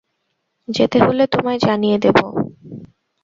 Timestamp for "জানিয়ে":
1.59-1.97